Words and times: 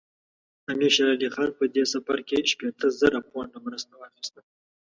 امیر 0.71 0.91
شېر 0.95 1.09
علي 1.15 1.29
خان 1.35 1.49
په 1.59 1.63
دې 1.75 1.83
سفر 1.93 2.17
کې 2.27 2.47
شپېته 2.51 2.87
زره 2.99 3.19
پونډه 3.29 3.59
مرسته 3.65 3.93
واخیسته. 3.95 4.39